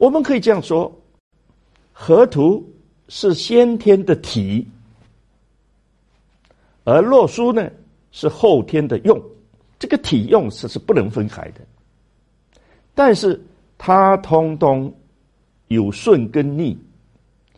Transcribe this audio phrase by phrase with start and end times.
[0.00, 0.90] 我们可以这样说：
[1.92, 2.66] 河图
[3.08, 4.66] 是先天的体，
[6.84, 7.70] 而洛书呢
[8.10, 9.22] 是后天的用。
[9.78, 11.60] 这个体用是是不能分开的，
[12.94, 13.38] 但是
[13.76, 14.90] 它通通
[15.68, 16.78] 有顺跟逆，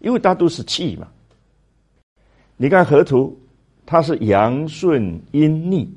[0.01, 1.07] 因为它都是气嘛。
[2.57, 3.39] 你看河图，
[3.87, 5.89] 它是阳顺阴逆，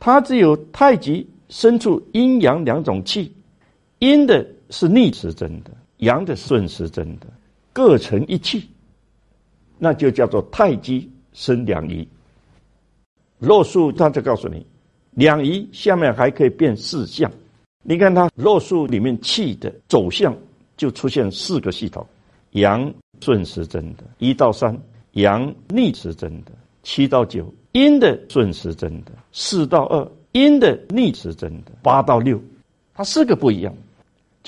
[0.00, 3.30] 它只有太极生出阴阳两种气，
[3.98, 7.26] 阴的是逆时针的，阳的顺时针的，
[7.72, 8.68] 各成一气，
[9.78, 12.06] 那就叫做太极生两仪。
[13.38, 14.66] 洛书他就告诉你。
[15.12, 17.28] 两仪下面还可以变四象，
[17.82, 20.36] 你看它洛书里面气的走向
[20.76, 22.06] 就出现四个系统：
[22.52, 24.72] 阳顺时针的，一到三；
[25.12, 26.52] 阳逆时针的，
[26.84, 27.42] 七到九；
[27.72, 32.40] 阴的顺时针的，四到二；阴的逆时针的，八到六。
[32.94, 33.74] 它四个不一样，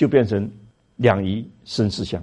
[0.01, 0.49] 就变成
[0.95, 2.19] 两仪生四象。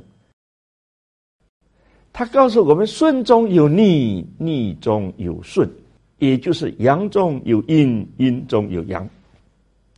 [2.12, 5.70] 他告诉我们：顺中有逆，逆中有顺。
[6.18, 9.08] 也就是阳中有阴，阴中有阳，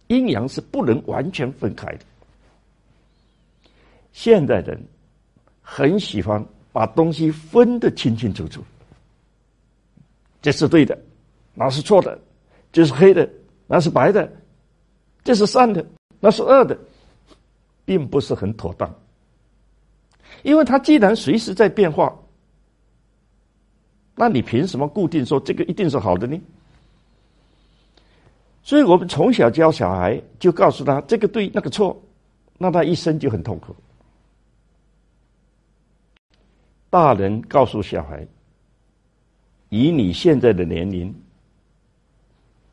[0.09, 2.01] 阴阳是不能完全分开的。
[4.13, 4.79] 现代人
[5.63, 8.63] 很喜欢把东西分得清清楚楚，
[10.43, 10.99] 这是对的，
[11.55, 12.15] 那是错的；
[12.71, 13.27] 这是黑的，
[13.67, 14.29] 那是白的；
[15.25, 15.83] 这是善的，
[16.21, 16.79] 那是恶的，
[17.91, 18.89] 并不是很妥当。
[20.45, 22.17] 因为它既然随时在变化。
[24.15, 26.41] 那你凭什么固定说这个一定是好的呢？
[28.63, 32.01] 所以我们从小教小孩，就告诉他这个对那个错，
[32.59, 33.75] 那他一生就很痛苦。
[36.91, 38.25] 大人告诉小孩，
[39.71, 41.13] 以你现在的年龄，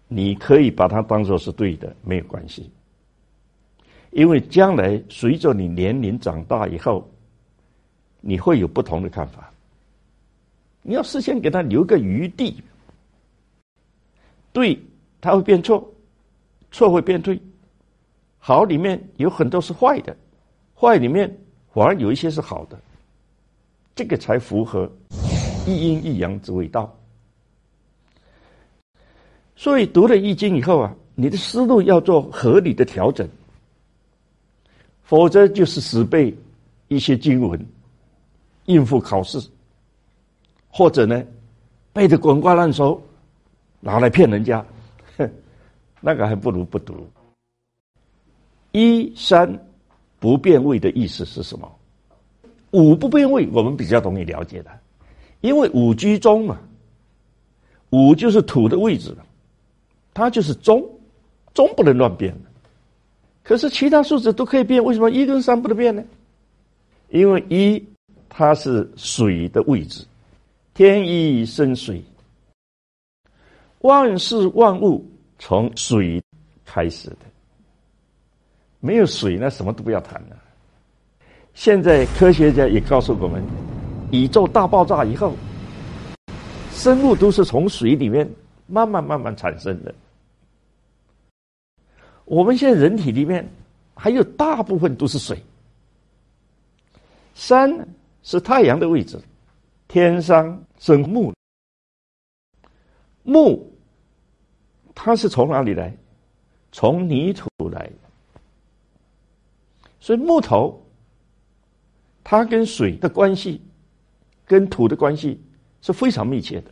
[0.07, 2.69] 你可以把它当做是对的，没有关系，
[4.11, 7.07] 因为将来随着你年龄长大以后，
[8.21, 9.51] 你会有不同的看法。
[10.81, 12.63] 你要事先给他留个余地，
[14.53, 14.79] 对
[15.19, 15.85] 他会变错，
[16.71, 17.39] 错会变对，
[18.39, 20.15] 好里面有很多是坏的，
[20.73, 21.29] 坏里面
[21.73, 22.79] 反而有一些是好的，
[23.93, 24.89] 这个才符合
[25.67, 26.91] 一阴一阳之谓道。
[29.55, 33.27] 所以读了易经以后啊，你的思路要做合理的调整，
[35.07, 36.35] 否则就是死背
[36.89, 37.65] 一些经文，
[38.65, 39.41] 应付考试。
[40.69, 41.23] 或者呢，
[41.93, 43.01] 背的滚瓜烂熟，
[43.79, 44.63] 拿来骗人家，
[45.17, 45.27] 哼
[46.01, 47.09] 那个还不如不读。
[48.73, 49.49] 一三
[50.19, 51.73] 不变位的意思是什么？
[52.71, 54.69] 五不变位，我们比较容易了解的，
[55.39, 56.59] 因为五居中嘛，
[57.91, 59.15] 五就是土的位置，
[60.13, 60.85] 它就是中，
[61.53, 62.37] 中不能乱变。
[63.47, 66.03] 可是其他数字都可以变，为什么一跟三不能变呢？
[67.11, 67.81] 因为一
[68.27, 70.05] 它是水的位置。
[70.73, 72.03] 天一生水，
[73.79, 75.09] 万事万物
[75.39, 76.21] 从水
[76.65, 77.19] 开始的。
[78.81, 80.35] 没有水，那什么都不要谈了。
[81.53, 83.41] 现在科学家也告诉我们，
[84.11, 85.33] 宇宙大爆炸以后，
[86.73, 88.29] 生物都是从水里面
[88.67, 89.95] 慢慢慢慢产生的。
[92.27, 93.49] 我们现在人体里面
[93.95, 95.41] 还有大部分都是水。
[97.33, 97.87] 山
[98.21, 99.19] 是太阳的位置。
[99.87, 101.33] 天上生木，
[103.23, 103.71] 木
[104.93, 105.95] 它是从哪里来？
[106.73, 107.89] 从泥土来。
[110.01, 110.85] 所以木头，
[112.25, 113.61] 它跟水的关系，
[114.45, 115.41] 跟土的关系
[115.81, 116.71] 是非常密切的。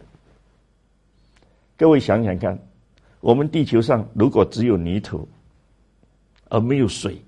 [1.78, 2.60] 各位想想看，
[3.22, 5.26] 我们地球上如果只有泥土，
[6.50, 7.22] 而没有水，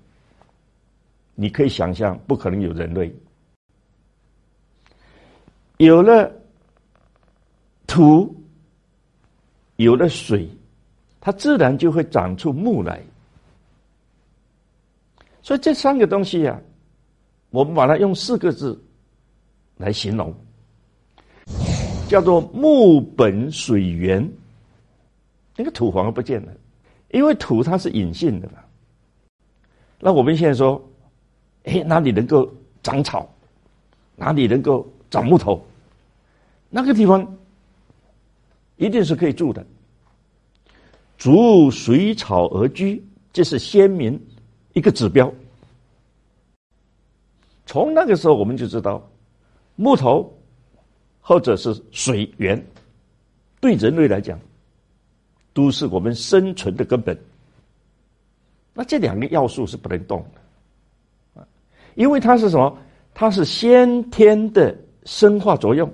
[1.34, 3.14] 你可以想象，不可能有人类。
[5.78, 6.32] 有了
[7.86, 8.34] 土，
[9.76, 10.48] 有了水，
[11.20, 13.02] 它自然就会长出木来。
[15.42, 16.60] 所以这三个东西呀，
[17.50, 18.78] 我们把它用四个字
[19.76, 20.34] 来形容，
[22.08, 24.28] 叫做木本水源。
[25.56, 26.52] 那个土反而不见了，
[27.10, 28.58] 因为土它是隐性的嘛。
[30.00, 30.82] 那我们现在说，
[31.64, 32.48] 哎，哪里能够
[32.82, 33.28] 长草？
[34.16, 34.86] 哪里能够？
[35.10, 35.64] 长木头，
[36.68, 37.26] 那个地方
[38.76, 39.64] 一定是可以住的。
[41.16, 43.02] 逐水草而居，
[43.32, 44.20] 这是先民
[44.74, 45.32] 一个指标。
[47.64, 49.02] 从那个时候，我们就知道
[49.76, 50.30] 木头
[51.22, 52.62] 或者是水源，
[53.62, 54.38] 对人类来讲
[55.54, 57.18] 都是我们生存的根本。
[58.78, 61.44] 那这两个要素是不能动的啊，
[61.96, 62.78] 因为它是什么？
[63.12, 64.72] 它是先天的
[65.04, 65.92] 生化作用。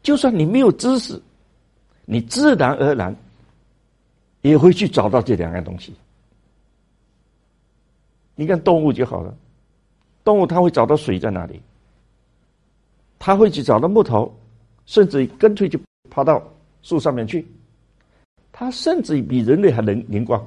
[0.00, 1.20] 就算你没有知识，
[2.04, 3.12] 你自然而然
[4.42, 5.92] 也会去找到这两样东西。
[8.36, 9.36] 你看动物就好了，
[10.22, 11.60] 动物它会找到水在哪里，
[13.18, 14.32] 它会去找到木头，
[14.86, 16.40] 甚至干脆就爬到
[16.82, 17.44] 树上面去。
[18.56, 20.40] 它甚至比人类还能灵光，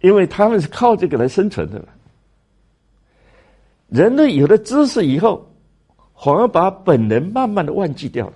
[0.00, 1.86] 因为他们是靠这个来生存的。
[3.88, 5.46] 人类有了知识以后。
[6.24, 8.34] 反而把本能慢慢的忘记掉了，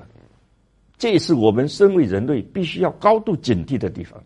[0.99, 4.21] 这也是我们身为人类必须要高度警惕的地方。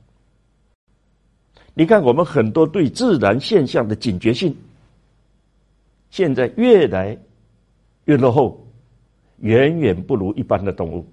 [1.75, 4.57] 你看，我们很多对自然现象的警觉性，
[6.09, 7.19] 现在越来
[8.07, 8.67] 越落后，
[9.41, 11.07] 远远不如一般的动物。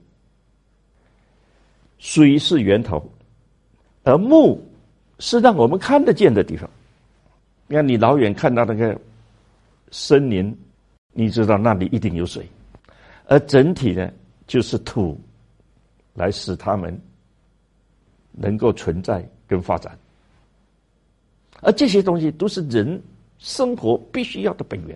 [1.99, 3.03] 水是源头，
[4.03, 4.61] 而木
[5.19, 6.69] 是让我们看得见的地方。
[7.67, 8.99] 你看，你老远看到那个
[9.91, 10.55] 森林。
[11.19, 12.47] 你知道那里一定有水，
[13.25, 14.11] 而整体呢，
[14.45, 15.19] 就是土，
[16.13, 16.95] 来使它们
[18.33, 19.97] 能够存在跟发展，
[21.61, 23.01] 而这些东西都是人
[23.39, 24.95] 生活必须要的本源。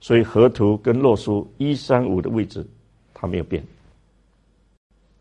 [0.00, 2.66] 所以河图跟洛书一三五的位置，
[3.12, 3.62] 它没有变，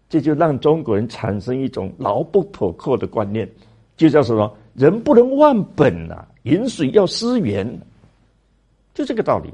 [0.10, 3.50] 这就让中国人产生一种牢不可破的观念，
[3.96, 4.52] 就叫什么？
[4.74, 7.68] 人不能忘本啊，饮水要思源。
[8.94, 9.54] 就这个道理。